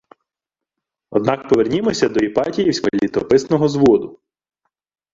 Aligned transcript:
Однак 1.11 1.47
повернімося 1.49 2.09
до 2.09 2.19
Іпатіївського 2.19 2.91
літописного 3.03 3.67
зводу 3.67 4.19